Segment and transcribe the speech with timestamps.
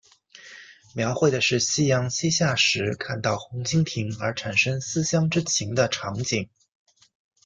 [0.95, 6.49] 描绘的是夕阳西下时看到红蜻蜓而产生思乡之情的场景。